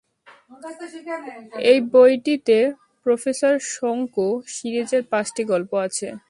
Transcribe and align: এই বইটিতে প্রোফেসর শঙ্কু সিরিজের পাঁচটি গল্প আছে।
এই 1.71 1.79
বইটিতে 1.91 2.59
প্রোফেসর 3.05 3.55
শঙ্কু 3.71 4.27
সিরিজের 4.47 5.03
পাঁচটি 5.11 5.43
গল্প 5.43 5.71
আছে। 5.87 6.07